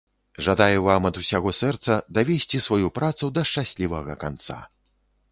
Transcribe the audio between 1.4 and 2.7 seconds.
сэрца давесці